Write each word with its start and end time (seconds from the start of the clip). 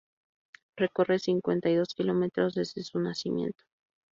Recorre 0.77 1.19
cincuenta 1.19 1.69
y 1.69 1.75
dos 1.75 1.93
kilómetros 1.93 2.55
desde 2.55 2.81
su 2.81 2.97
nacimiento. 2.99 3.61